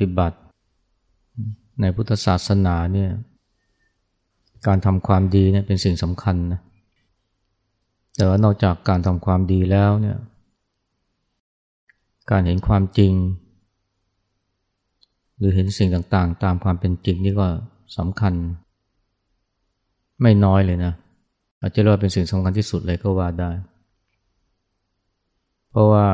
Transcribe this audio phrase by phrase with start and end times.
[0.00, 0.36] ฏิบัติ
[1.80, 3.10] ในพุทธศาสนาเนี่ย
[4.66, 6.60] การทำความดีเนี่ยเป็นสิ่งสำคัญนะ
[8.16, 10.18] แต่ว่านอกจากการทำความดีแล้วเนี่ย
[12.30, 13.12] การเห็นความจริง
[15.38, 17.46] หรือเห็นสิ่งต่างๆ ตามความเป็นจริงนี่ก็
[17.98, 18.34] สำคัญ
[20.22, 20.92] ไม่น้อยเลยนะ
[21.60, 23.50] อาจจะเรียกว่าเป็นสิ่งสำคัญที่สุดเลยก็ว่าได้
[25.70, 26.06] เพราะว่า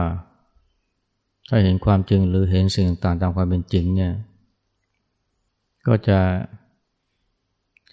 [1.53, 4.13] ถ้าเห็นความจริงหรือเห็นสิ่งต่างๆตามความเป็นจริงเนี่ย
[5.87, 6.21] ก็จะ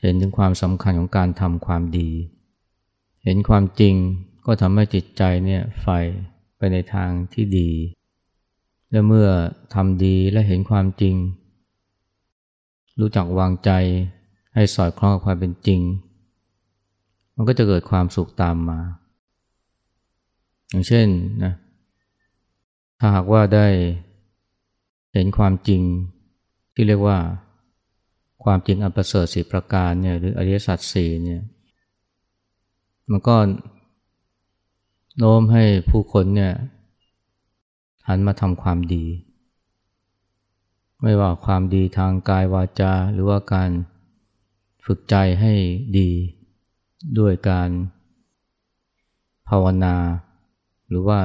[0.02, 2.10] เห็นถึงความสำคัญของการทำความดี
[3.24, 3.96] เห็นความจริง
[4.46, 5.88] ก็ทำให้จิตใจเนี่ยไฟ
[6.58, 7.72] ไปในทางที่ดี
[8.92, 9.30] และเมื่อ
[9.74, 11.16] ทำดีและเห็นความจริง
[13.00, 13.72] รู้จักวางใจ
[14.56, 15.82] ให้สอดคล้องกับความเป็นจริง
[17.36, 18.80] มันก็จะเกิดความสุขตามมา
[20.70, 21.08] อย่างเช่น
[21.44, 21.54] นะ
[23.00, 23.68] ถ้าหากว่าได้
[25.14, 25.82] เห็นความจริง
[26.74, 27.18] ที่เรียกว่า
[28.44, 31.42] ความจริงอันประเสริฐสีประการเนี่ยหรืออริยสัจสี่เนี่ย
[33.10, 33.38] มันก็
[35.18, 36.54] โน้มให้ผู้คนเนี่ย
[38.08, 39.06] หันมาทำความดี
[41.02, 43.70] ไม่ว่าความดีทางกายวาจา หรือว่าการ
[44.86, 45.54] ฝึกใจให้
[45.98, 46.10] ดี
[47.20, 47.70] ด้วยการ
[49.50, 49.96] ภาวนา
[50.90, 51.20] หรือว่า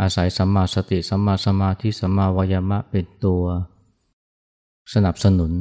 [0.00, 3.42] อาศัยสัมมาสติสัมมาสมาธิสัมมาวายามะเป็นตัว
[4.94, 5.52] สนับสนุน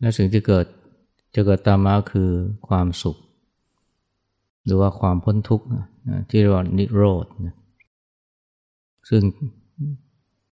[0.00, 0.66] และสิ่งที่เกิด
[1.34, 2.30] จะเกิดตามมาคือ
[2.68, 3.16] ความสุข
[4.64, 5.66] หรือว่าความพ้นทุกข์
[6.30, 7.26] ที่เรียกว่านิโรธ
[9.08, 9.22] ซึ่ง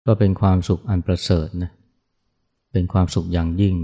[0.06, 1.72] ก็เป็นความสุขอันประเสริฐนะ
[2.72, 3.76] เป็นความสุขอย่างยิ่ง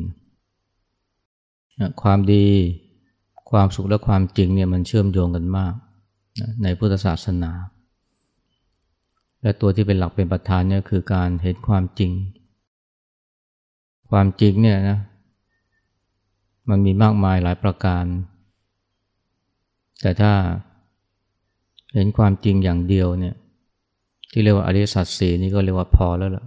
[2.01, 2.47] ความดี
[3.51, 5.73] ความสุขและความจริงเนี่ยมันเชื่อมโยงกันมาก
[6.63, 7.51] ในพุทธศาสนา
[9.41, 12.11] และตัวที่เป็นหลักเป็นประธานเนี่ยคือการเห็นความจริง
[14.11, 14.99] ความจริงเนี่ยนะ
[16.69, 18.05] มันมีมากมายหลายประการ
[20.01, 20.31] แต่ถ้า
[21.93, 23.35] เห็นความจริงอย่างเดียวเนี่ย
[24.31, 26.45] ที่เรียกว่าอริยสัจสีนี่ก็เรียกว่าพอแล้วล่ะ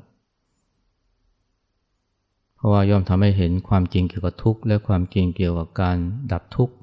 [2.56, 5.96] เพราะว่าย่อมทำให้เห็นความจริงเกี่ยวกับทุกข์และความจริงเกี่ยวกับการ
[6.32, 6.74] ดับทุกข์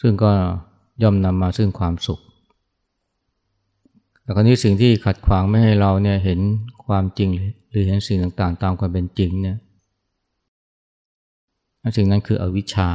[0.00, 0.32] ซึ่งก็
[1.02, 2.20] ย่อมนำมาซึ่งความสุข
[4.32, 6.40] แต่คราวนี้สิ่งที่ขัดขวางไม่ให้เราเนี่ยเห็น
[6.86, 7.28] ความจริง
[7.70, 9.56] หรือเห็นสิ่งต่างๆ ตามความเป็นจริงเนี่ย
[11.96, 12.90] สิ่งนั้นคืออวิชชา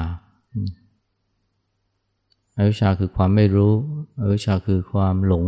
[2.58, 3.74] อวิชชาคือความไม่รู้
[4.22, 5.46] อวิชชาคือความหลง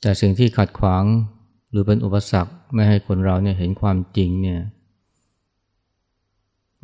[0.00, 1.04] แต่สิ่งที่ขัดขวาง
[1.70, 4.60] หรือเป็นอุปสรรคไม่ให้คนเราเนี่ยเห็นความจริงเนี่ย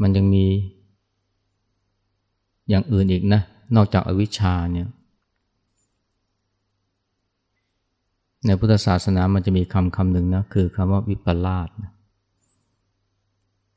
[0.01, 0.47] มันยังมี
[2.69, 3.41] อย่างอื่นอีกนะ
[3.77, 4.89] นอกจากอวิชชาเนี่ย
[8.47, 11.69] ในพุทธศาสนามันจะมีคำคำหนึ่งนะคือคำว่าวิปลาส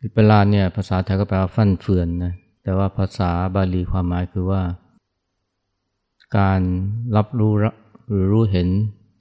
[0.02, 4.62] วิปลาสเนี่ยภาษาไทยก็แปลว่าฟั่นเฟือนนะแต่ว่าภาษาบาลีความหมายคือว่า
[6.38, 6.62] การ
[7.16, 7.54] รับรู้
[8.08, 8.68] หรือรู้เห็น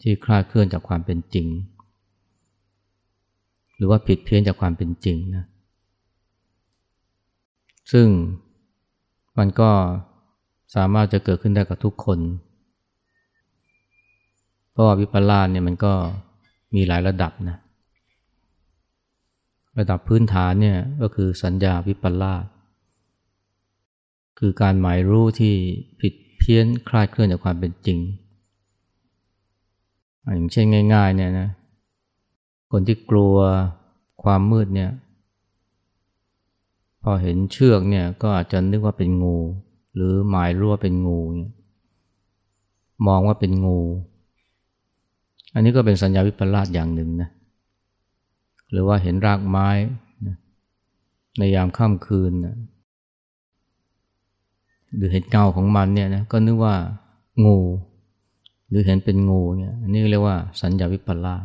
[0.02, 1.46] ที่คลาดเคลื่อนจากความเป็นจริง
[3.76, 5.44] หรือว่าผิดเพี้ยนจากความเป็นจริงนะ
[7.92, 8.06] ซึ่ง
[9.38, 9.70] มันก็
[10.74, 12.18] สามารถจะเกิดขึ้นได้กับทุกคน
[14.78, 15.92] ราะว่าวิปลาสเนี่ยมันก็
[16.74, 17.58] มีหลายระดับนะ
[19.78, 22.44] ระดับพื้นฐานเนี่ยก็คือสัญญาวิปลาส
[24.38, 25.54] คือการหมายรู้ที่
[26.00, 27.98] ผิดเพี้ยนคลาดเคลื่อนจากความเป็นจริง
[30.34, 31.48] อย่างเช่นง่ายๆเนี่ยนะ
[32.70, 33.36] คนที่กลัว
[34.22, 34.90] ความมืดเนี่ย
[37.02, 39.36] พอเห็นเชือกเนี่ยก็อาจจะนึกว่าเป็นงู
[39.94, 41.52] หรือหมายรู้ว่าเป็นงูเนี่ย
[43.06, 43.80] มองว่าเป็นงู
[45.54, 47.28] อันนี้ก็เป็นสัญญาวิปลาสอย่างหนึ่งนะ
[48.70, 49.68] หรือว่าเห็นรากไม้
[50.26, 50.36] นะ
[51.38, 52.56] ในยามค่ำคืนนะ
[54.96, 56.74] หรือเห็นเงาของมันเนี่ยนะก็นึกว่า
[57.44, 57.58] งู
[58.68, 61.44] หรือเห็นเป็นงูเนี่ยอันนี้เรียกว่าสัญญาวิปลาส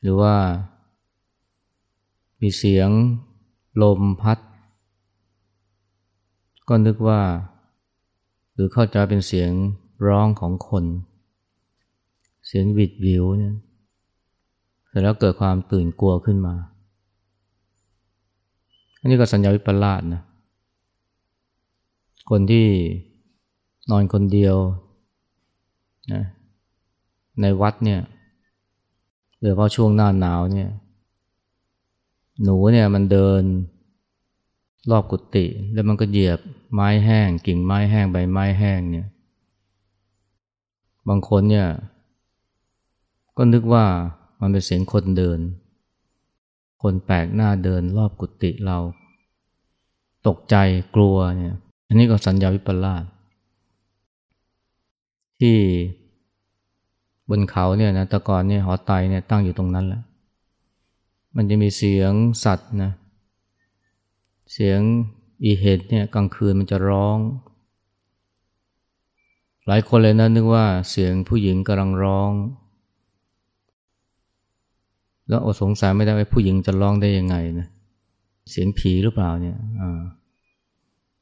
[0.00, 0.34] หรือว่า
[2.40, 2.88] มีเสียง
[3.82, 4.38] ลมพัด
[6.68, 7.20] ก็นึกว่า
[8.54, 9.50] หรือเข้าใจเป็นเสียง
[10.06, 10.84] ร้องของคน
[12.54, 13.54] สียงวิดวิวเนี่ย
[14.88, 16.54] เสร็จแล้วเกิดความตื่นกลัวขึ้นมา
[18.98, 20.22] อันนี้ก็สัญญาวิปลาสนะ
[22.30, 22.66] คนที่
[23.90, 24.56] นอนคนเดียว
[26.12, 26.22] นะ
[27.40, 28.00] ในวัดเนี่ย
[29.40, 30.70] โดยเฉพาะช่วงหน้าหนาวเนี่ย
[32.42, 33.42] หนูเนี่ยมันเดิน
[34.90, 36.38] รอบกุฏิแล้วมันก็เหยียบ
[36.72, 39.06] ไม้แห้งกิ่งไม้แห้งใบไม้แห้งเนี่ย
[41.08, 41.66] บางคนเนี่ย
[43.44, 43.86] ก็นึกว่า
[44.40, 45.40] มันเป็นเสียงคนเดิน
[46.82, 48.78] คนแปลกหน้าเดินรอบกุฏิเรา
[50.26, 50.56] ตกใจ
[50.94, 51.54] กลัวเนี่ย
[51.88, 53.04] อันนี้ก็สัญญาวิปลาส
[55.40, 55.58] ที่
[57.28, 60.02] บนเขาเนี่ยนะตะกอนเนี่ยหอไตเนี่ยตั้งอยู่ตรงนั้นแหละ
[61.36, 62.12] มันจะมีเสียง
[62.44, 62.92] สัตว์นะ
[64.52, 64.80] เสียง
[65.44, 67.18] อีเห็ดเนี่ยกลางคืนมันจะร้อง
[69.66, 72.32] หลายคนเลยนะนึกว่าเสียงผู้หญิงกำลังร้อง
[75.32, 77.66] แล้วอดสงสัยไม่ได้ว่าผู้หญิงจะร้องได้ยังไงนะ
[78.50, 79.56] เสียงผีหรือเปล่าเนี่ย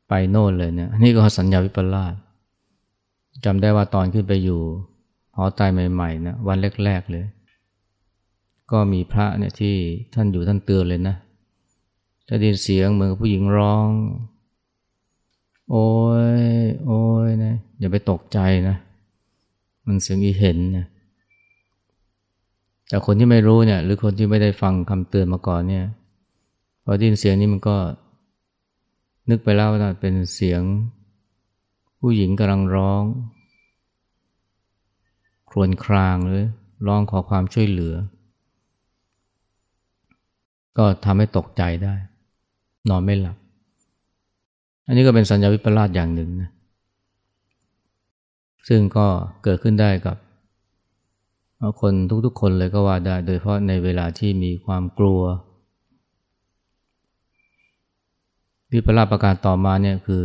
[0.09, 2.15] ไปโน่นเลยเนี่ยนี่ก็สัญญาวิปลาส
[3.45, 4.61] จำได้ว่าตอนขึ้นไปอยู่
[5.37, 7.25] หอตายใหม่ๆนะวันแรกๆเลย
[8.71, 9.75] ก็มีพระเนี่ยที่
[10.15, 11.17] ท่านอยู่ท่านเตือนเลยนะ
[12.27, 13.89] ถ้าได้ยินเสียงเหมือนกับผู้หญิงร้อง
[15.71, 15.89] โอ้
[16.43, 16.45] ย
[16.87, 18.77] โอ้ยนะอย่าไปตกใจนะ
[19.87, 20.87] มันเสียงอีเห็นนะ
[22.91, 25.85] แต่คนที่ไม่รู้เนี่ย หรือคนที่ไม่ได้ฟังคำเตือนมาก่อนเนี่ย
[26.85, 27.77] พอได้ยินเสียงนี้มันก็
[29.31, 30.63] นึกไปแล้วว่าเป็นเสียง
[32.01, 33.03] ผู้หญิงกำลังร้อง
[35.51, 36.45] ครวญครางหรือ
[36.87, 37.95] ร้องขอความช่วยเหลือ
[40.79, 41.95] ก็ทำให้ตกใจได้
[42.89, 43.37] นอนไม่หลับ
[44.87, 46.51] อันนี้ก็เป็นสัญญาวิปลาสอย่างหนึ่งนะ
[48.69, 49.07] ซึ่งก็
[49.45, 50.17] เกิดขึ้นได้กับ
[51.81, 55.23] คนทุกๆคนเลยก็ว่าได้ โดยเพราะในเวลาที่มีความกลัว
[58.73, 60.25] วิปลาสประการต่อมาเนี่ยคือ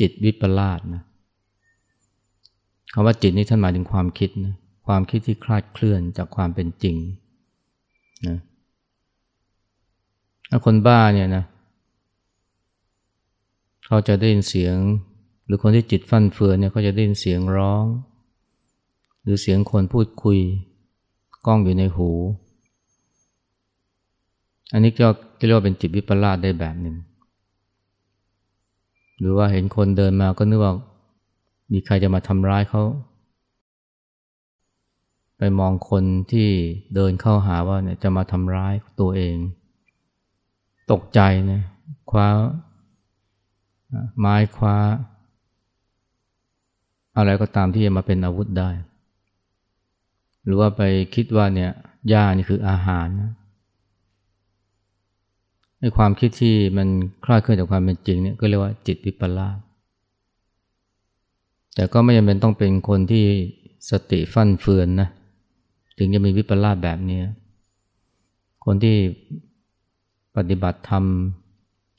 [0.00, 1.02] จิตวิปลาสนะ
[2.92, 4.54] คำว่าจิตนี่ท่านหมายถึงความคิดนะ
[4.86, 6.96] ความคิดที่คลาดเคลื่อนจากความเป็นจริง
[8.28, 8.38] นะ
[10.50, 11.44] ถ้าคนบ้าเนี่ยนะ
[13.86, 14.76] เขาจะได้ยินเสียง
[15.46, 17.84] หรือคนที่จิตฟั่นเฟือนเนี่ยเขาจะได้ยินเสียงร้อง
[19.22, 20.38] หรือเสียงคนพูดคุย
[21.46, 22.10] กล้องอยู่ในหู
[24.72, 25.08] อันนี้ก็
[25.46, 26.96] เรียกว่าเป็นจิตวิปลาสได้แบบหนึ่ง
[29.18, 30.74] หรือว่าเห็นคนเดินมาก็นึกว่า
[31.72, 32.82] มีใครจะมาทำร้ายเขา
[35.38, 36.48] ไปมองคนที่
[36.94, 39.36] เดินเข้าหาว่าเนี่ยจะมาทำร้ายตัวเอง
[40.92, 41.20] ตกใจ
[41.50, 41.62] นะ
[42.10, 42.28] คว้า
[44.18, 44.76] ไม้คว้า
[47.16, 48.70] อะไรก็ตามที่จะมาเป็นอาวุธได้
[50.44, 50.82] หรือว่าไป
[51.14, 51.70] คิดว่าเนี่ย
[52.08, 53.32] หญ้านี่คืออาหารนะ
[55.80, 56.88] ในความคิดที่มัน
[57.24, 59.58] คลาดเคลื่อนจากความเป็นจริงเนี่ยก็เรียกว่าจิตวิปลาส
[61.74, 63.24] แต่ก็ไม่จำเป็นต้องเป็นคนที่
[63.90, 65.08] สติฟั่นเฟือนนะ
[65.98, 67.20] ถึงจะมีวิปลาสแบบนี้
[68.64, 68.96] คนที่
[70.36, 71.04] ปฏิบัติธรรม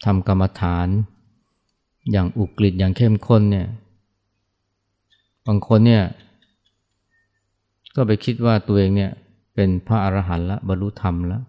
[0.05, 0.87] ทำกรรมฐาน
[2.11, 3.67] อย่างอุกฤษอย่างเข้มข้นเนี่ย
[5.45, 6.03] บางคนเนี่ย
[7.95, 9.11] ก็ไปคิดว่าตัวเองเนี่ย
[9.55, 11.43] เป็นพระอรหันต์ละบรรลุธรรมแล้ว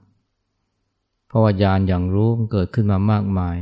[1.26, 3.56] เพราะว่าญาณอย่างรู้เกิดขึ้นมามากมาย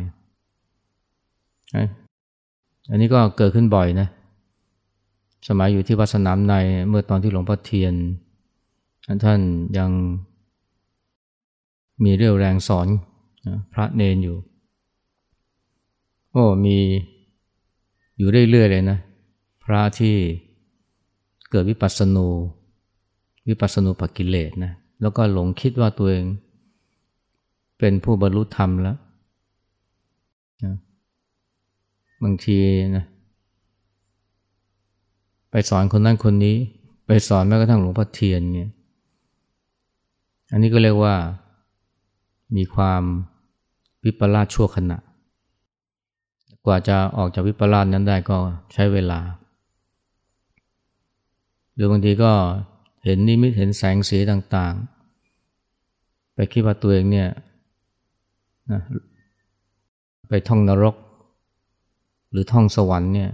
[2.91, 4.09] อันนี้ก็เกิดขึ้นบ่อยนะ
[5.49, 6.55] สมัยอยู่ที่วัดสนามใน
[6.89, 7.95] เมื่อตอนที่หลวงพ่อเทียน
[9.25, 9.41] ท่าน
[9.79, 9.91] ยัง
[12.05, 12.87] มีเรี่ยวแรงสอน
[13.73, 14.37] พระเนนอยู่
[16.33, 16.77] โอ้มี
[18.19, 18.99] อยู่เรื่อยๆเลยนะ
[19.65, 20.17] พระที่
[21.51, 22.29] เกิดวิปัสสนู
[23.49, 24.73] วิปัสสนูปกิเลสนะ
[25.03, 26.25] แล้วก็หลงคิดว่าตัวเอง
[27.79, 28.97] เป็นผู้บรรลุธรรมแล้ว
[32.23, 32.59] บางที
[32.97, 33.05] นะ
[35.51, 36.57] ไปสอนคนนั้นคนนี้
[37.07, 38.71] ไปสอนแม้กระทั่งหลวงพ่อเทียนเนี่ย
[40.51, 41.15] อันนี้ก็เรียกว่า
[42.57, 43.03] มีความ
[44.05, 44.99] วิปลาสชั่วขณะ
[46.65, 48.37] กว่าจะออกจากวิปลาสนั้นได้ก็
[48.73, 49.21] ใช้เวลา
[51.75, 52.33] หรือบางทีก็
[53.05, 57.29] เห็นนิมิตเห็นแสงสีต่างๆ ไปคิดว่าตัวเองเนี่ย
[58.71, 58.81] นะ
[60.29, 60.97] ไปท่องนรก
[62.31, 63.31] หรือท่องสวรรค์เนี่ย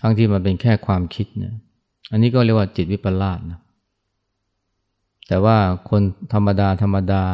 [0.00, 1.54] ทั้งที่มันเป็นแค่ความคิดเนี่ย
[2.10, 3.60] อันนี้ก็เรียกว่าจิตวิปลาสนะ
[5.28, 5.56] แต่ว่า
[5.90, 7.24] คนธรรมดาธรรมดา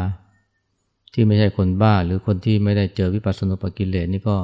[1.12, 4.37] ที่ไม่ใช่คนบ้าหรือคนที่ไม่ได้เจอวิปัสสนุปกิเลสนี่ก็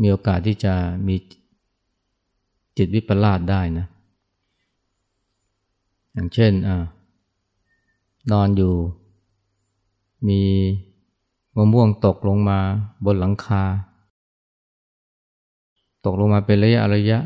[0.00, 0.74] มีโอกาสที่จะ
[1.06, 1.16] มี
[2.78, 3.86] จิตวิปลาสได้นะ
[6.14, 6.70] อย่างเช่นอ
[8.32, 8.74] นอนอยู่
[10.28, 10.40] มี
[11.56, 12.58] มะม่วงตกลงมา
[13.04, 13.64] บนหลังคา
[16.04, 17.18] ตกลงมาเป็นระยะระยะ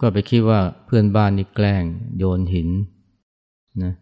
[0.00, 1.84] ก็ไปคิดว่าเพื่อนบ้านนี่แกล้ง
[2.18, 2.68] โยนหิน
[3.82, 3.92] นะ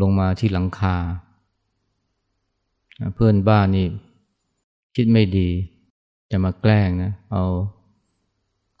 [0.00, 0.96] ลงมาที่หลังคา
[3.14, 3.86] เพื่อนบ้านนี่
[4.96, 5.48] คิดไม่ดี
[6.30, 7.44] จะมาแกล้งนะ เอา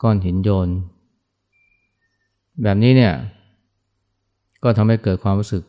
[0.02, 0.68] ก้อนหินโยน
[2.62, 3.14] แบบนี้เนี่ย
[4.62, 5.62] ก็ทำให้เกิดความรู้สึก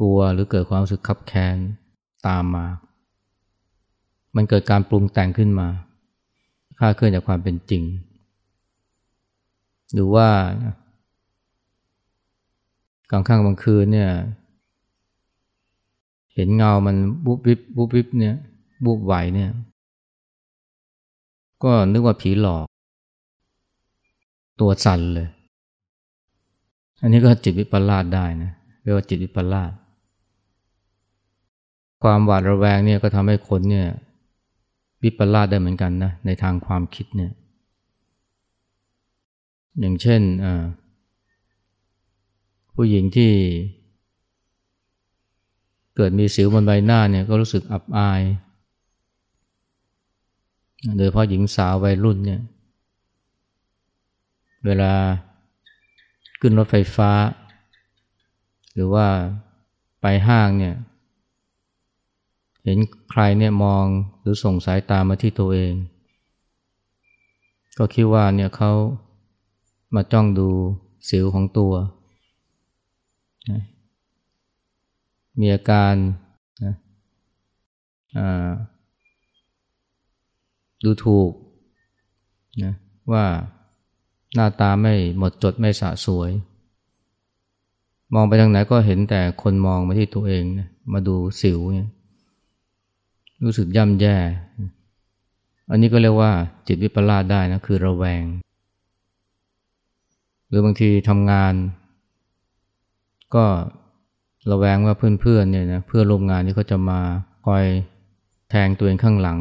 [0.00, 1.56] กลัวหรือเกิดความรู้สึกขับแค้น
[2.26, 2.66] ตามมา
[4.36, 5.68] มันเกิดการปรุงแต่งขึ้นมา
[6.78, 7.82] ค่าเคลื่อนจากความเป็นจริง
[9.92, 10.28] หรือว่า
[13.10, 14.10] กลางค่ำกลางคืนเนี่ย
[16.34, 18.36] เห็นเงามันบุบวิบบุบวิบเนี่ย
[18.84, 19.50] บุบไหวเนี่ย
[21.62, 22.66] ก็นึกว่าผีหลอก
[24.60, 25.28] ตัวสั่นเลย
[27.00, 28.50] อันนี้ก็จิตวิปลาสได้นะ
[28.82, 29.72] เรียกว่าจิตวิปลาส
[32.02, 33.86] ความหวาดระแวงเนี่ยก็ทำให้คนเนี่ย
[35.02, 37.32] วิปลาสได้เหมือนกันนะในทางความคิดเนี่ย
[39.80, 40.22] อย่างเช่น
[42.74, 43.30] ผู้หญิงที่
[45.96, 48.22] เกิดมีสิวบนใบหน้าเนี่ยก็รู้สึกอับอาย
[50.96, 52.40] โดยเพราะหญิงสาววัยรุ่นเนี่ย
[54.66, 54.92] เวลา
[56.40, 57.10] ขึ้นรถไฟฟ้า
[58.74, 59.06] หรือว่า
[60.00, 60.76] ไปห้างเนี่ย
[62.64, 62.78] เห็น
[63.10, 63.84] ใครเนี่ยมอง
[64.20, 65.72] หรือส่งสายตามาที่ตัวเอง
[67.78, 68.72] ก็คิดว่าเนี่ยเขา
[69.94, 70.48] มาจ้องดู
[71.08, 71.72] สิวของตัว
[75.40, 75.94] มีอาการ
[76.64, 76.74] นะ
[80.84, 81.32] ดูถูก
[82.64, 82.74] นะ
[83.12, 83.24] ว่า
[84.34, 86.30] หน้าตาไม่หมดจดไม่สะสวย
[88.14, 91.88] มองไปทางไหนก็เห็นแต่คนมองมาที่ตัวเองนะมาดูสิวเนี่ย
[93.44, 94.16] รู้สึกย่ำแย่
[95.70, 96.32] อันนี้ก็เรียกว่า
[96.66, 98.24] จิตวิปลาสได้นะคือระแวง
[100.48, 101.54] หรือบางทีทำงาน
[103.34, 103.44] ก็
[104.50, 107.00] ระแวงว่าเพื่อนๆเนี่ยนะเพื่อนร่วมงานนี่เขาจะมา
[107.44, 107.64] คอย
[108.50, 109.38] แทงตัวเองข้างหลัง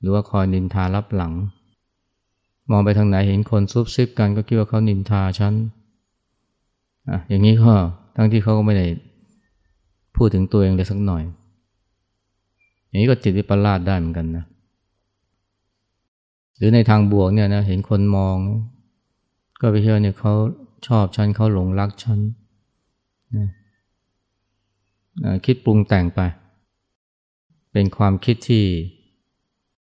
[0.00, 1.32] หรือว่าคอยนินทารับหลัง
[2.70, 5.54] มองไปทางไหนเห็นคนซุบซิบกันก็คิดว่าเขานินทาฉัน
[7.10, 7.72] อะอย่างนี้ก็
[8.16, 8.86] ทั้งที่เขาก็ไม่ได้
[10.16, 11.22] พูดถึงตัวเองเลยสักหน่อย
[12.86, 14.44] อย่างนี้ก็จิตวิปลาสได้เหมือนกันนะ
[16.56, 18.36] หรือในทางบวกเนี่ยนะเห็นคนมอง
[19.60, 20.34] ก็ไปเชื่อเนี่ยเขา
[20.86, 22.18] ชอบฉันเขาหลงรักฉัน
[23.36, 23.46] นะ
[25.44, 26.20] คิดปรุงแต่งไป
[27.72, 28.64] เป็นความคิดที่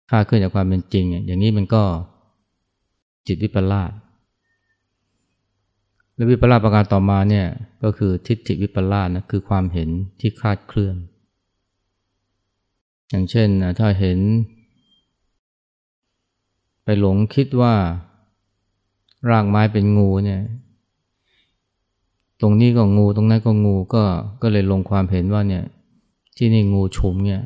[0.09, 1.83] ค่าขึ้นจากความเป็นจริง อย่างนี้มันก็
[3.27, 3.91] จิตวิปลาส
[6.15, 7.47] และวิปลาสประการต่อมาเนี่ย
[7.83, 10.95] ก็คือทิฏฐิวิปลาสนะคือความเห็นที่คาดเคลื่อน
[13.09, 13.49] อย่างเช่น
[13.79, 14.19] ถ้าเห็น
[16.83, 17.75] ไปหลงคิดว่า
[19.29, 20.41] รากไม้เป็นงูเนี่ย
[22.41, 24.03] ตรงนี้ก็งูตรงนั้นก็งูก็
[24.41, 25.63] ก็เลยลงความเห็นว่าเนี่ย
[26.37, 27.41] ที่นี่งูชุมเนี่ย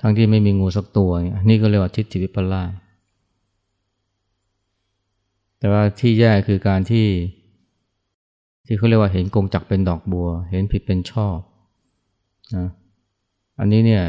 [0.00, 1.10] ทั้งที่ไม่มีงูสักตัว
[1.48, 2.70] นี่ก็เรียกว่าทิฏฐิวิปลาส
[5.58, 7.06] แต่ว่าที่แย่คือการที่
[8.66, 11.38] ที่เขาเรียกว่าเห็นกงจักเป็นดอกบัว เห็นผิดเป็นชอบ
[12.56, 12.68] นะ
[13.58, 14.04] อันนี้เนี่ย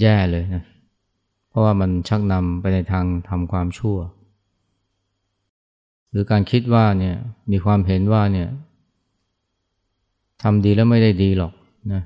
[0.00, 0.64] แย่เลยนะ
[1.48, 3.98] เพราะว่ามันชักนำไปในทางทำความชั่ว
[6.10, 7.16] หรือการคิดว่าเนี่ย
[7.50, 8.48] มีความเห็นว่าเนี่ย
[10.42, 11.52] ทำดีแล้วไม่ได้ดีหรอก
[11.92, 12.02] นะ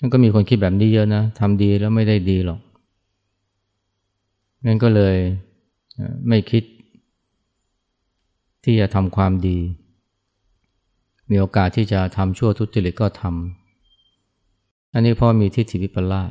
[0.00, 2.60] นั่นก็มีคนคิดแบบนี้เยอะนะทำดีแล้วไม่ได้ดีหรอก
[4.66, 5.16] งั้นก็เลย
[6.28, 6.64] ไม่คิด
[8.64, 9.58] ที่จะทำความดี
[11.30, 16.30] มีโอกาสที่จะทำชั่วทุจริตก็ทำอันนี้พราะมีทิฏฐิวิปลาส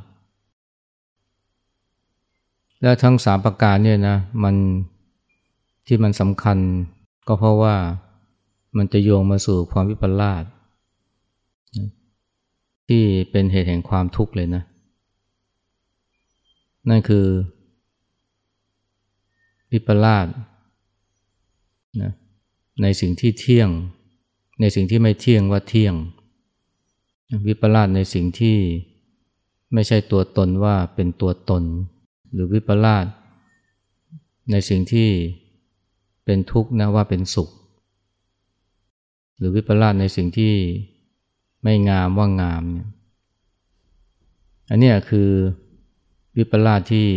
[2.81, 4.55] และทั้งสามประการเนี่ยนะมัน
[5.87, 6.57] ที่มันสำคัญ
[7.27, 7.75] ก็เพราะว่า
[8.77, 10.43] มันจะโยงมาสู่ความวิปลาส
[12.87, 14.63] ที่เป็นเหตุแห่งความทุกข์เลยนะ
[16.89, 17.25] นั่นคือ
[19.71, 20.27] วิปลาส
[22.01, 22.11] นะ
[22.81, 23.69] ในสิ่งที่เที่ยง
[24.61, 25.93] ในสิ่งที่ไม่เที่ยงว่าเที่ยง
[27.47, 28.57] วิปลาสในสิ่งที่
[29.73, 31.63] ไม่ใช่ตัวตนว่าเป็นตัวตน
[32.33, 33.05] หรือวิปลาส
[34.51, 35.09] ในสิ่งที่
[36.25, 37.49] เป็นทุกข์นะว่าเป็นสุข
[39.37, 40.53] หรือวิปลาสในสิ่งที่
[41.63, 42.87] ไม่งามว่างามเนี่ย
[44.69, 45.29] อันนี้คือ
[46.37, 47.07] วิปลาสที่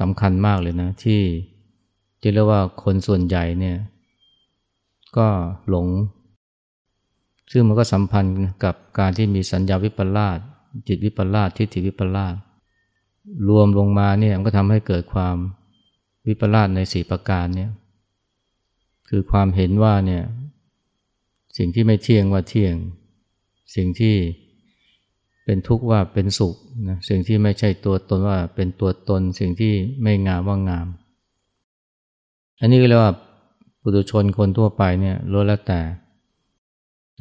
[0.00, 1.20] สำคัญมากเลยนะที่
[2.22, 3.76] จะเรียกว่าคนส่วนใหญ่เนี่ย
[5.16, 5.28] ก็
[5.68, 5.88] หลง
[7.52, 10.38] ซึ่งมันก็สัมพันธ์กับการที่มีสัญญาวิปลาส
[10.88, 12.34] จิตวิปลาสทิฏฐิวิปลาส
[13.48, 15.36] รวมลงมาเนี่ยมันก็ทำให้เกิดความ
[16.26, 17.70] วิปลาสในสี่ประการเนี่ย
[19.08, 20.22] คือความเห็นว่าเนี่ย
[21.56, 22.74] สิ่งที่ไม่เที่ยงว่าเที่ยง
[23.74, 26.54] สิ่งที่เเป็นทุกข์ว่าเป็นสุข
[26.88, 29.72] นะสิ่งที่ไม่ใช่ตัวตนว่าเป็นตัวตน สิ่งที่
[30.02, 30.86] ไม่งามว่างาม
[32.60, 33.14] อันนี้ก็เรียกว่า
[33.82, 35.80] ปุถุชนคนทั่วไปเนี่ยล้วนแล้วแต่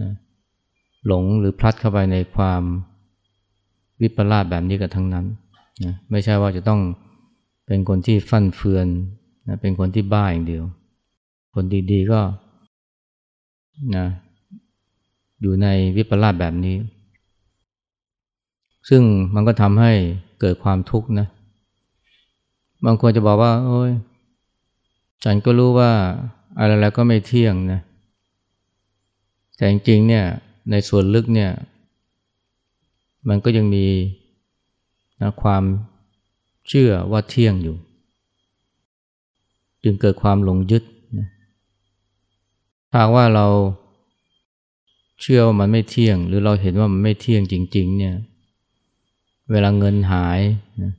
[0.02, 0.12] นะ
[1.08, 2.62] หลงหรือพลัดเข้าไปในความ
[4.02, 5.26] วิปลาสแบบนี้กันทั้งนั้น
[5.86, 6.82] นะไม่ใช่ว่าจะต้อง
[7.66, 8.88] เป็นคนที่ฟั่นเฟือน
[9.48, 10.64] นะเป็นคนที่บ้าอย่างเดียว
[11.56, 12.22] คนดีๆก็
[13.96, 14.06] นะ
[15.42, 16.76] อยู่ในวิปลาสแบบนี้
[18.90, 19.02] ซึ่ง
[19.36, 19.92] มันก็ทำให้
[20.42, 21.28] เกิดความทุกข์นะ
[22.86, 23.92] บางคนจะบอกว่า โอ้ย
[25.24, 25.92] ฉันก็รู้ว่า
[26.60, 27.82] อะไรๆก็ไม่เที่ยงนะ
[29.56, 30.26] แต่จริงๆเนี่ย
[30.72, 31.52] ในส่วนลึกเนี่ย
[33.28, 33.86] มันก็ยังมี
[35.22, 35.64] นะความ
[36.68, 37.76] เชื่อว่าเที่ยงอยู่
[39.84, 40.84] จึงเกิดความหลงยึด
[41.20, 41.28] นะ
[42.92, 43.48] ถ้าว่าเรา
[45.22, 48.16] เชื่อว่ามันไม่เที่ยง หรือเราเห็นว่ามันไม่เที่ยงจริง ๆ เนี่ย
[49.52, 50.40] เวลาเงินหาย
[50.84, 50.94] นะ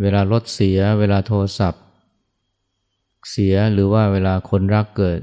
[0.00, 1.84] เวลารถเสีย เวลาโทรศัพท์
[3.28, 5.20] เสียหรือว่าเวลาคนรักเกิด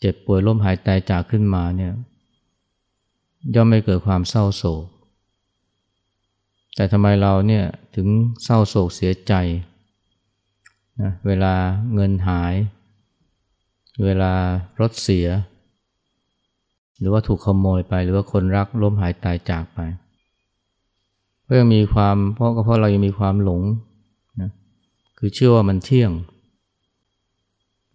[0.00, 1.92] เจ็บป่วยล้มหายตายจากขึ้นมาเนี่ย
[3.54, 4.84] ย่อมไม่เกิดความเศร้าโศก
[6.74, 7.64] แต่ทำไมเราเนี่ย
[7.96, 8.08] ถึง
[8.44, 9.34] เศร้าโศกเสียใจ
[11.00, 11.54] นะเวลา
[11.94, 12.54] เงินหาย
[14.04, 14.32] เวลา
[14.80, 15.26] รถเสีย
[16.98, 19.80] หรือว่าถูกขโมยไปหรือว่าคนรักล้มหายตายจากไป
[21.42, 23.62] เพราะยังมีความเพราะก็เพราะเรายังมีความหลง
[24.40, 24.50] นะ
[25.18, 26.10] คือเชื่อว่ามันเที่ยง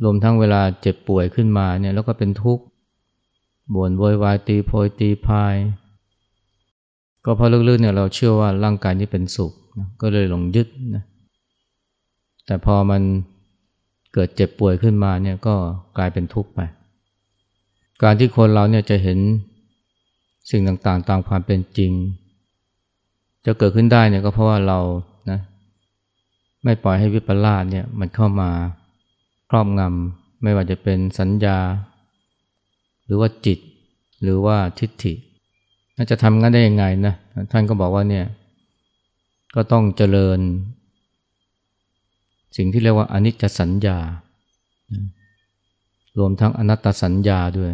[0.04, 2.64] รวมทั้งเวลาเจ็บป่วยขึ้นมาเนี่ยแล้วก็เป็นทุกข์
[3.76, 5.56] บ่นโวยวายตีโพยตีพาย
[7.26, 11.04] ก็เพราะลึกๆเนี่ยเราเชื่อว่าร่างกายนี้เป็นสุขนะก็เลยหลงยึดนะ
[12.46, 13.02] แต่พอมัน
[14.14, 15.56] เกิดเจ็บป่วยขึ้นมาเนี่ยก็
[15.98, 16.60] กลายเป็นทุกข์ไป
[18.04, 19.20] การที่คนเราเนี่ยจะเห็น
[20.52, 21.92] สิ่งต่างๆ ตามความเป็นจริง
[23.46, 24.80] จะเกิดขึ้นได้เนี่ยก็เพราะว่าเรา
[25.30, 25.40] นะ
[26.64, 28.50] ไม่ปล่อยให้วิปลาสเนี่ยมันเข้ามา
[29.50, 31.58] ครอบงำไม่ว่าจะเป็นสัญญา
[33.06, 33.60] หรือว่าจิต
[34.22, 35.14] หรือว่าทิฏฐิ
[36.12, 37.16] จะทำงั้นได้ยังไงนะ
[37.52, 38.26] ท่านก็บอกว่าเนี่ย
[39.56, 40.40] ก็ต้องเจริญ
[42.58, 43.98] สิ่งที่เรียกว่าอนิจจสัญญา
[46.18, 47.72] รวมทั้งอนัตตสัญญาด้วย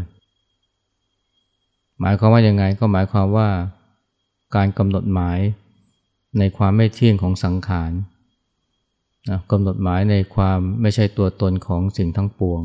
[2.00, 3.50] หมายความว่ายังไงก็หมายความว่า
[4.56, 5.40] การกำหนดหมาย
[6.40, 7.92] ในความไม่เที่ยงของสังขาร
[9.52, 12.62] กำหนดหมายในความไม่ใช่ตัวตนของสิ่งทั้งปวง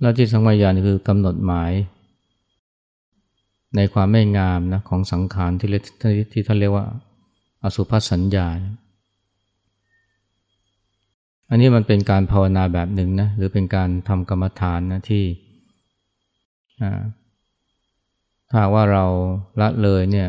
[0.00, 1.72] แล้วที่สังวายานคือกำหนดหมาย
[3.76, 5.68] ในความไม่งามนะของสังขารที่
[6.32, 6.86] ที่ท่านเรียกว่า
[7.64, 8.48] อสุภสัญญา
[11.50, 15.24] อันนี้มันเป็นการภาวนาแบบหนึ่งนะหรือเป็นการทำกรรมฐานนะที่
[18.50, 19.04] ถ้าว่าเรา
[19.60, 20.28] ละเลยเนี่ย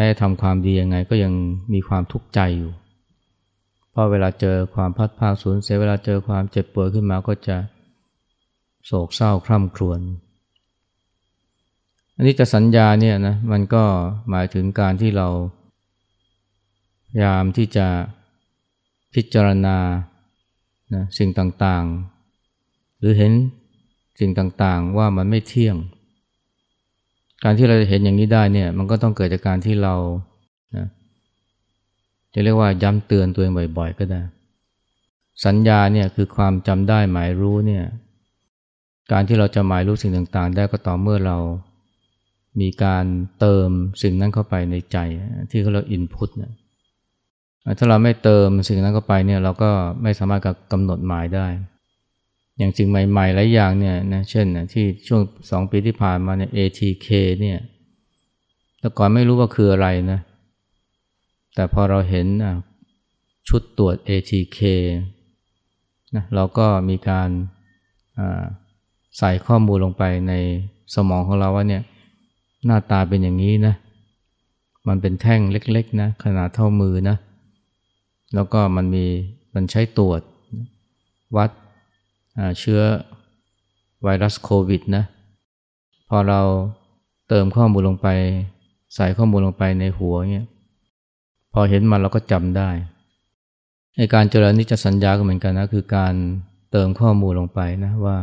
[0.00, 1.32] แม้ทำความดียังไงก็ยัง
[1.72, 2.72] มีความทุกข์ใจอยู่
[3.90, 7.56] เพราะเวลาเจอความพัดพาสูญเสียเวลาเจอความเจ็บป่วยขึ้นมาก็จะ
[8.86, 10.00] โศกเศร้าคร่ำครวญ
[12.16, 13.84] อันนี้จะสัญญาเนี่ยนะมันก็
[14.30, 15.28] หมายถึงการที่เรา
[17.08, 17.86] พยายามที่จะ
[19.14, 19.78] พิจารณา
[20.94, 23.32] นะสิ่งต่างๆ หรือเห็น
[24.20, 25.76] สิ่งต่างๆว่ามันไม่เที่ยง
[27.44, 29.94] การที่เราจะเห็นอย่างนี้ได้เนี่ย มันก็ต้องเกิดจากการที่เรา
[30.76, 30.86] นะ
[32.34, 34.22] จะเรียกว่าย้ำเตือนตัวเองบ่อย ๆ ก็ได้
[35.44, 37.84] สัญญาเนี่ยคือความจำได้หมายรู้เนี่ย
[39.12, 41.38] การที่เราจะหมายรู้สิ่งต่างๆ ได้ก็ต่อเมื่อเรา
[42.60, 43.04] มีการ
[43.38, 43.68] เติม
[44.02, 44.98] สิ่งนั้นเข้าไปในใจ
[45.50, 46.52] ที่เขาเรียกอินพุตเนี่ย
[47.78, 49.70] ถ้าเราไม่เติมสิ่งนั้นเข้าไปเนี่ย เราก็
[50.02, 50.40] ไม่สามารถ
[50.72, 51.46] กำหนดหมายได้
[52.58, 57.08] อย่างสิ่งใหม่ๆหลายอย่างเนี่ยนะเช่นนะที่ช่วงสองปีที่ผ่านมาเนี่ย ATK
[57.40, 57.58] เนี่ย
[58.78, 60.20] แต่ก่อนไม่รู้ว่าคืออะไรนะ
[61.54, 62.54] แต่พอเราเห็นนะ
[63.48, 64.58] ชุดตรวจ ATK
[66.14, 67.28] นะเราก็มีการ
[69.18, 70.32] ใส่ข้อมูลลงไปใน
[70.94, 71.82] สมองของเราว่าเนี่ย
[72.66, 73.74] หน้าตาเป็นอย่างนี้นะ
[74.88, 77.16] มันเป็นแท่งเล็กๆนะขนาดเท่ามือนะ
[78.34, 79.04] แล้วก็มันมี
[79.54, 80.20] มันใช้ตรวจ
[81.36, 81.50] วัด
[82.58, 82.80] เชื้อ
[84.02, 85.04] ไวรัสโควิดนะ
[86.08, 86.40] พอเรา
[87.28, 88.08] เติมข้อมูลลงไป
[88.94, 90.46] ใส่ข้อมูลลงไปในหัวเนี่ย
[91.52, 92.70] พอเห็นมันเราก็จำได้
[93.96, 96.14] ในการเจริญนิจสัญญาก็เหมือนกันนะคือการ
[96.70, 98.16] เติมข้อมูลลงไปนะว่า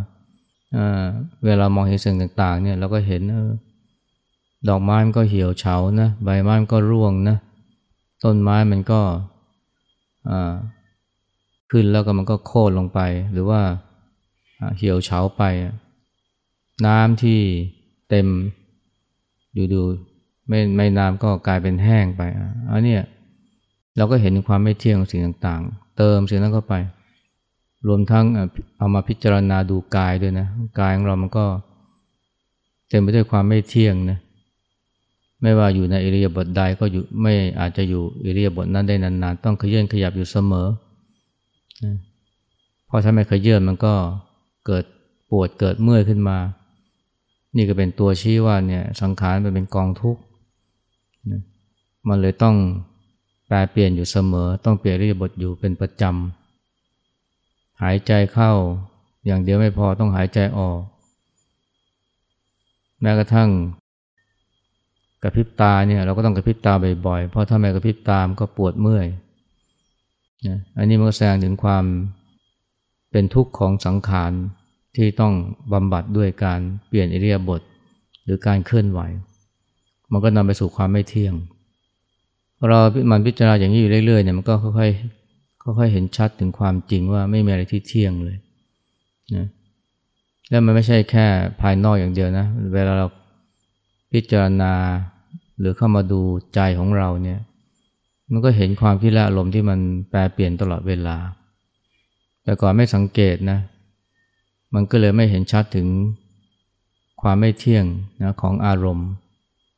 [1.45, 3.51] เวลามองเห็นสิ่งต่างๆเนี่ยเราก็เห็นออ
[4.69, 7.38] ดอกไม้มันก็เหี่ยวเฉานะใบไม้มันก็ร่วงนะ
[8.23, 9.01] ต้นไม้มันก็
[11.71, 12.99] ขึ้นแล้วก็มันก็โค่นลงไป
[13.32, 13.62] หรือว่า
[14.78, 15.41] เหี่ยวเฉาไป
[16.86, 17.39] น้ำที่
[18.10, 18.28] เต็ม
[19.54, 19.82] อยู่ดู
[20.48, 22.22] ไม่ไม่นานก็กลายเป็นแห้งไป
[22.72, 22.98] อันนี้
[23.98, 26.76] เราก็เห็นความไม่เที่ยงของสิ่งต่างๆ เติมสิ่งนั้นเข้าไป
[27.88, 28.26] รวมทั้ง
[28.78, 30.48] เอามาพิจารณาดูกายด้วยนะ
[30.80, 31.46] กายของเรามันก็
[32.89, 34.20] เต็มไปด้วยความไม่เที่ยงนะ
[35.41, 40.68] ไม่ว่าอยู่ในอิริยาบถใดก็อยู่ไม่อาจจะอยู่อิริยาบถนั้นได้นานๆ ต้องขยื่นขยับอยู่เสมอ
[42.86, 43.94] เพราะถ้าไม่ขยื่นมันก็
[44.65, 44.86] เกิด
[45.30, 46.38] ปวดเกิดเมื่อยขึ้นมา
[47.56, 50.21] นี่ก็เป็นตัวชี้ว่าเนี่ยสังขารมันเป็นกองทุกข์
[52.08, 52.56] มันเลยต้อง
[53.47, 58.51] แปลเปลี่ยนอยู่เสมอ ต้องเปลี่ยนริยาบถอยู่เป็นประจำหายใจเข้า
[59.25, 60.80] อย่างเดียวไม่พอต้องหายใจออก
[63.01, 63.49] แม้กระทั่ง
[65.23, 66.73] กระพริบตาเนี่ยเราก็ต้องกระพริบตา
[67.06, 69.08] บ่อยๆ เพราะถ้าไม่กระพริบตามก็ปวดเมื่อย
[70.47, 71.86] นะอันนี้มันก็แสดงถึงความ
[73.17, 74.32] เป็นทุกข์ของสังขาร
[74.95, 75.34] ที่ต้อง
[75.73, 77.62] บำบัดด้วยการเปลี่ยนอิริยาบถ
[78.23, 78.99] หรือการเคลื่อนไหว
[80.12, 81.34] มันก็นำไปสู่ความไม่เที่ยง
[82.69, 82.80] เรา
[83.12, 88.38] มันพิจารณาอย่างนี้อยู่เรื่อยๆเนี่ยมันก็ค่อยๆค่อยๆเห็นชัดถึงความจริงว่าไม่มีอะไรที่เที่ยงเลย
[89.36, 89.47] นะ
[90.49, 91.25] แล้วมันไม่ใช่แค่
[91.62, 93.08] ภายนอกอย่างเดียวนะเวลาเรา
[94.12, 94.73] พิจารณา
[95.60, 96.21] หรือเข้ามาดู
[96.54, 97.39] ใจของเราเนี่ย
[98.32, 101.17] มันก็เห็นความคิดและอารมณ์ที่มันแปรเปลี่ยนตลอดเวลา
[102.46, 103.60] แต่ก่อนไม่สังเกตนะ
[104.74, 105.88] มันก็เลยไม่เห็นชัดถึง
[107.22, 107.86] ความไม่เที่ยง
[108.22, 109.10] นะของอารมณ์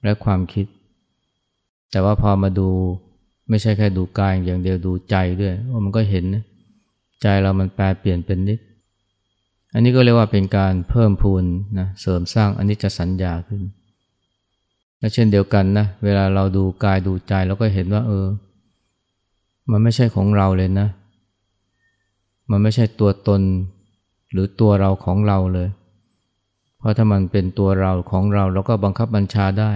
[0.03, 0.67] และความคิด
[1.91, 2.69] แต่ว่าพอมาดู
[3.49, 6.43] ไม่ใช่แค่ดูกายอย่างเดียวดูใจด้วยว่ามันก็เห็นนะ
[7.21, 8.59] ใจเรามันแปรเปลี่ยนเป็นนิด
[9.73, 11.43] อันนี้ก็เรียกว่าเป็นการเพิ่มพูน
[11.79, 13.61] นะเสริมสร้างอันนี้จะสัญญาขึ้น
[14.99, 18.25] และเช่นเดียวกันนะเวลาเราดูกายดูใจเราก็เห็นว่าเออ
[19.71, 20.87] มันไม่ใช่ของเราเลยนะ
[22.49, 23.41] มันไม่ใช่ตัวตน
[24.31, 25.69] หรือตัวเราของเราเลย
[26.77, 29.71] เพราะถ้ามันเป็นตัวเราของเราเราก็บังคับบัญชาได้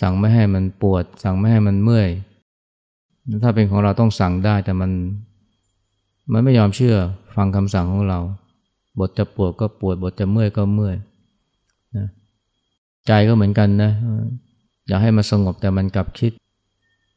[0.00, 2.08] สั่งไม่ให้มันปวด สั่งไม่ให้มันเมื่อย
[3.42, 4.90] ถ้าเป็นของเราต้องสั่งได้แต่มัน
[6.32, 6.96] มันไม่ยอมเชื่อ
[7.36, 8.18] ฟังคำสั่งของเรา
[8.98, 10.96] บทจะปวดก็ปวด บทจะเมื่อยก็เมื่อย
[11.96, 12.06] นะ
[13.06, 13.92] ใจก็เหมือนกันนะ
[14.86, 16.32] อยากให้มันสงบแต่มันกลับคิด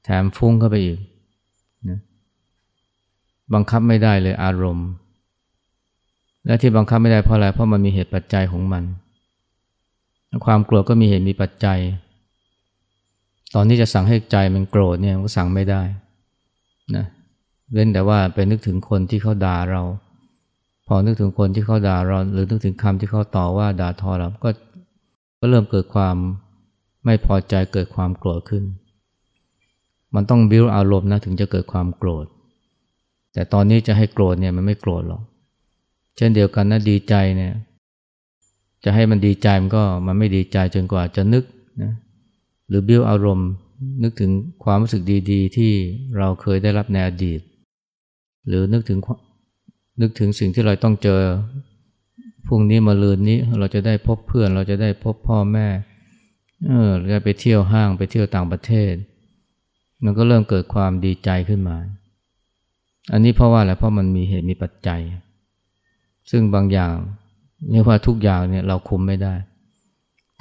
[0.04, 0.98] แถมฟุ้งเข้าไปอีก
[3.54, 4.90] บังคับไม่ได้เลยอารมณ์
[6.46, 8.84] และที่บังคับไม่ได้เพราะอะไรเพราะมันมีเหตุปัจจัยของมัน
[10.46, 11.80] ความกลัวก็มีเหตุมีปัจจัย
[13.56, 15.82] ตอนนี้จะสั่งให้ใจมันโกรธเนี่ยก็สั่งไม่ได้
[16.96, 17.06] นะ
[17.72, 19.84] เว้นแต่ว่าไปนึกถึงคนที่เขาด่าเรา
[20.88, 24.50] พอนึกถึงคนที่เขาด่าเรา หรือนึกถึงคำที่เขาต่อว่าด่าทอเราก็
[25.40, 26.16] ก็เริ่มเกิดความ
[27.06, 28.64] ไม่พอใจเกิดความโกรธขึ้น
[30.16, 32.26] มันต้องบิ้วอารมณ์นะถึงจะเกิดความโกรธ
[33.34, 35.22] แต่ตอนนี้จะให้โกรธเนี่ยมันไม่โกรธหรอก
[36.17, 37.54] เช่นเดียวกันนะดีใจเนี่ย
[38.84, 41.44] จะให้มันดีใจมันก็มันไม่ดีใจจนกว่าจะนึก
[41.82, 41.91] นะ
[42.67, 43.50] หรือบิ้วอารมณ์
[44.04, 44.32] นึกถึง
[44.63, 45.72] ความรู้สึกดีๆ ที่
[46.17, 47.41] เราเคยได้รับในอดีต
[48.48, 49.00] หรือนึกถึง
[50.02, 51.22] นึกถึงสิ่งที่เราต้องเจอ
[52.48, 55.67] พรุ่งนี้มาลืนนี้เราจะได้พบเพื่อน เราจะได้พบพ่อแม่
[56.67, 58.94] เออจะไปเที่ยวห้างไปเที่ยวต่างประเทศ
[60.04, 61.78] มันก็เริ่มเกิดความดีใจขึ้นมา
[63.12, 65.02] อันนี้เพราะว่าอะไรเพราะมันมีเหตุมีปัจจัย
[66.32, 66.96] ซึ่งบางอย่าง
[67.72, 69.34] เรียกว่าทุกอย่างเนี่ยเราคุมไม่ได้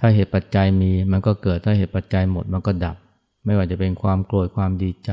[0.01, 2.97] ถ้าเหตุปัจจัยมีมันก็เกิดถ้าเหตุปัจจัยหมดมันก็ดับ
[3.45, 5.11] ไม่ว่าจะเป็นความโกรธความดีใจ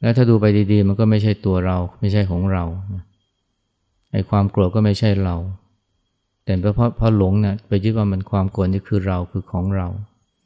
[0.00, 2.64] แล้วถ้าดูไปดีๆ มันก็ไม่ใช่ตัวเราไม่ใช่ของเรา
[4.12, 5.36] ไอ้ความโกรธก็ไม่ใช่เรา
[6.44, 9.88] แต่เพราะเพราะหลงนะไปยึดว่ามันความโกรธนี่คือเราคือของเรา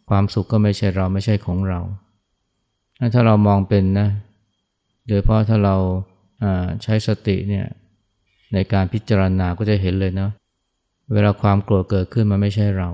[0.08, 1.80] ความสุขก็ไม่ใช่เราไม่ใช่ของเรา
[3.14, 4.08] ถ้าเรามองเป็นนะ
[5.08, 5.76] โดยเพราะถ้าเรา
[6.82, 7.66] ใช้สติเนี่ย
[8.52, 10.30] ในการพิจารณาก็จะเห็นเลยนะ
[11.12, 12.90] เวลาความโกรธเกิดขึ้นมันไม่ใช่เรา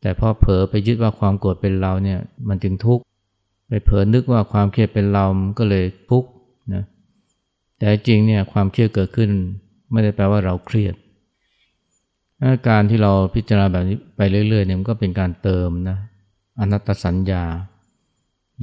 [0.00, 3.02] แต่พอเผลอไปยึดว่าความโกรธเป็นเราเนี่ยมันจึงทุกข์
[3.68, 5.24] ไปเผลอนึกว่าความเครียดเป็นเรา
[5.58, 6.28] ก็เลยทุกข์
[6.74, 6.82] นะ
[7.78, 9.30] แต่จริงเนี่ยความเครียดเกิดขึ้น
[9.92, 10.94] ไม่ได้แปลว่าเราเครียด
[12.68, 15.98] การที่เราพิจารณาแบบนี้ไปเรื่อยๆเนี่ยมันก็เป็นการเติมนะ
[16.60, 17.44] อนัตตสัญญา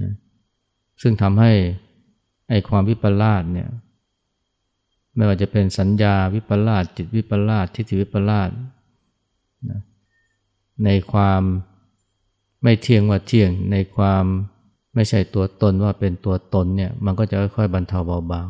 [0.02, 0.12] นะ
[1.02, 1.52] ซึ่งทำให้
[2.50, 3.70] ไอ้ความวิปลาสเนี่ย
[5.16, 8.50] ไม่ว่าจะเป็นสัญญาวิปลาสจิตวิปลาสทิฏฐิวิปลาส
[9.70, 9.80] นะ
[10.84, 11.42] ในความ
[12.64, 14.24] ไม่เที่ยงว่าเที่ยงในความ
[14.96, 18.48] ไม่ใช่ตัวตนว่าเป็นตัวตนเนี่ยมันก็จะค่อยๆบรรเทาเบาบาง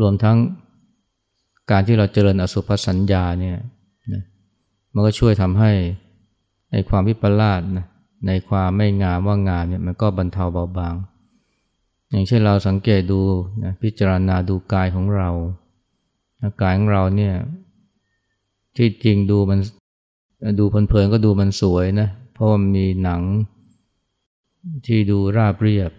[0.00, 0.36] รวมทั้ง
[1.70, 3.56] การที่เราเจริญอสุภสัญญาเนี่ย
[4.12, 4.22] นะ
[4.94, 5.72] มันก็ช่วยทำให้
[6.72, 7.86] ในความวิปลาสนะ
[8.26, 10.94] ในความไม่งามว่างามเนี่ยมันก็บรรเทาเบาบาง
[12.10, 13.20] อย่างเช่นเราสังเกตดู
[13.64, 15.30] นะพิจารณาดูกายของเรา
[16.40, 17.34] นะกายของเราเนี่ย
[18.76, 19.60] ที่จริงดูมัน
[20.58, 23.22] ดูเพลินๆก็ดูมันสวยนะ เพราะมันมีหนัง
[24.86, 25.90] ที่ดูราบเรียบ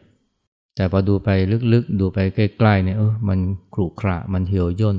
[0.76, 1.30] แต่พอดูไป
[1.74, 3.40] ลึกๆ ดูไปใกล้ๆเนี่ยเออมัน
[3.74, 4.98] ขรุขระมันเหี่ยวย่น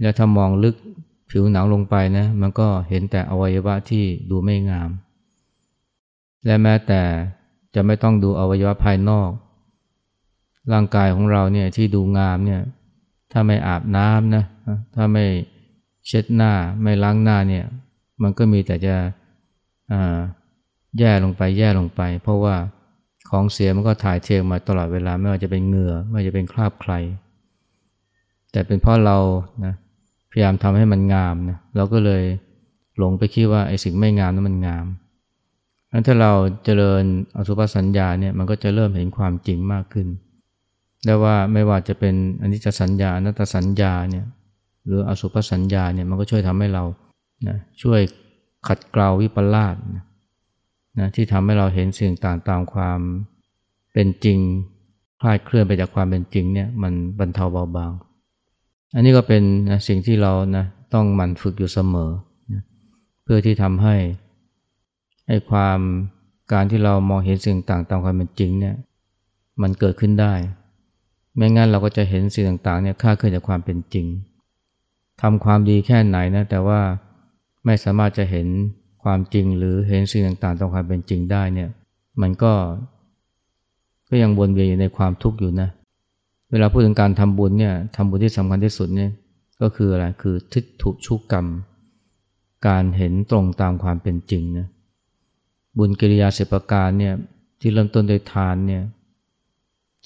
[0.00, 0.76] แล้วถ้ามองลึก
[1.30, 4.90] ผิวหนังลงไปนะ มันก็เห็นแต่อวัยวะที่ดูไม่งาม
[6.46, 7.02] และแม้แต่
[7.74, 9.30] จะไม่ต้องดูอวัยวะภายนอก
[10.72, 12.60] ร่างกายของเราเนี่ยที่ดูงามเนี่ย
[13.32, 14.44] ถ้าไม่อาบน้ำนะ
[14.94, 15.24] ถ้าไม่
[16.06, 16.52] เช็ดหน้า
[16.82, 17.64] ไม่ล้างหน้าเนี่ย
[18.22, 18.94] มันก็มีแต่จะ
[20.98, 22.56] แย่ลงไปแย่ลงไป เพราะว่า
[23.30, 26.92] ของเสียมันก็ถ่ายเทมาตลอดเวลาไม่ว่าจะเป็นเหงื่อไม่ว่าจะเป็นคราบใคร
[28.52, 29.18] แต่เป็นเพราะเรา
[29.64, 29.74] นะ
[30.30, 32.22] พยายามทำให้มันงามนะเราก็เลย
[32.98, 34.86] หลงไปคิดว่าไอ้สิ่งไม่งามนั้นมันงาม
[35.92, 36.32] อันถ้าเรา
[36.64, 37.02] เจริญ
[37.36, 40.08] อสุภสัญญาเนี่ยมันก็จะเริ่มเห็นความจริงมากขึ้น
[41.04, 44.26] ได้ว่าไม่ว่าจะเป็นอนิจจสัญญาอนัตตสัญญาเนี่ย
[44.86, 46.84] หรืออสุภสัญญาเนี่ยมันก็ช่วยทำให้เรา
[47.48, 48.00] นะช่วย
[48.68, 50.04] ขัดเกลาวิปลาสนะ
[50.98, 53.00] นะที่ทำให้เราเห็นสิ่งต่างตามความ
[53.92, 54.38] เป็นจริง
[55.20, 57.92] คลาดเคลื่อนไปจากความเป็นจริงเนี่ยมันบรรเทาเบาบาง
[58.94, 62.10] อันนี้ก็เป็นนะสิ่งที่เรานะต้องหมั่นฝึกอยู่เสมอ
[62.52, 62.62] นะ
[63.24, 63.96] เพื่อที่ทำให้
[65.26, 65.78] ให้ความ
[66.52, 68.74] การที่เรามองเห็นสิ่งต่างตามความเป็นจริงเนี่ย
[69.62, 70.32] มันเกิดขึ้นได้
[71.38, 74.06] ไม่งั้นเราก็จะเห็นสิ่งต่างๆเนี่ยค่าเคลื่อนจากความเป็นจริง
[75.22, 76.80] ทำความดีแค่ไหนนะแต่ว่า
[77.64, 78.46] ไม่สามารถจะเห็น
[79.02, 81.68] ความจริงหรือเห็นสิ่งต่างๆตามความเป็นจริงได้เนี่ย
[82.22, 82.52] มันก็
[84.08, 85.68] ก็ยังวนเวียนอยู่ในความทุกข์อยู่นะ
[86.50, 89.10] เวลาพูดถึงการทำบุญเนี่ยทำบุญที่สำคัญที่สุดเนี่ย
[89.62, 91.46] ก็คืออะไรคือทิฏฐุชุกกรรม
[92.66, 94.66] การเห็นตรงตามความเป็นจริงนะ
[95.78, 97.14] บุญกิริยาสิบประการเนี่ย
[97.60, 98.82] ที่เริ่มต้นโดยทานเนี่ย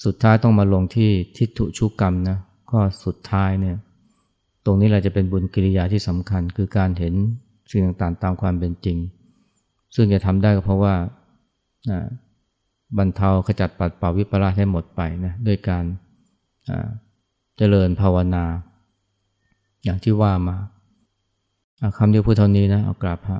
[0.05, 2.37] สุดท้ายต้องมาลงที่ทิฏฐุชุกกรรมนะ
[2.69, 3.77] ข้อสุดท้ายเนี่ย
[4.65, 7.13] ตรงนี้แหละจะเป็นบุญกิริยาที่สำคัญ คือการเห็น
[7.71, 8.97] สิ่งต่างๆตามความเป็นจริง
[9.95, 10.95] ซึ่งจะทำได้ก็เพราะว่า
[12.97, 15.83] บรรเทาขจัดปัดเป่าวิปลาสให้หมดไปนะด้วยการ
[17.57, 18.45] เจริญภาวนา
[19.83, 20.55] อย่างที่ว่ามา
[21.97, 23.37] คำเดียวพูดเท่านี้นะเอากราบพระ